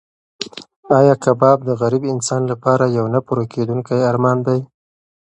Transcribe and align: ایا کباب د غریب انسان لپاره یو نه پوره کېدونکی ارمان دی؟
ایا 0.97 1.15
کباب 1.23 1.57
د 1.65 1.69
غریب 1.81 2.03
انسان 2.13 2.41
لپاره 2.51 2.85
یو 2.97 3.05
نه 3.13 3.19
پوره 3.25 3.45
کېدونکی 3.53 3.99
ارمان 4.09 4.37
دی؟ 4.47 4.59